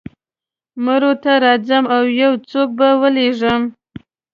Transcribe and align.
مرو 0.83 1.11
ته 1.23 1.31
راځم 1.43 1.85
او 1.95 2.03
یو 2.21 2.33
څوک 2.49 2.69
به 2.79 2.89
ولېږم. 3.01 3.61